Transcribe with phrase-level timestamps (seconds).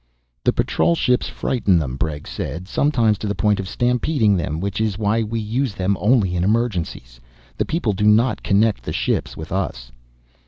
[0.43, 2.67] "The patrol ships frighten them," Bregg said.
[2.67, 6.43] "Sometimes to the point of stampeding them, which is why we use them only in
[6.43, 7.19] emergencies.
[7.55, 9.91] The people do not connect the ships with us."